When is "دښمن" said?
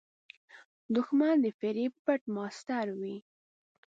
0.95-1.35